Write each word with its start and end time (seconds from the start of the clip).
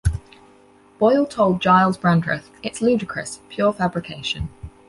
Boyle 0.97 1.27
told 1.27 1.61
Gyles 1.61 1.95
Brandreth: 1.95 2.49
It's 2.63 2.81
ludicrous, 2.81 3.39
pure 3.49 3.71
fabrication. 3.71 4.49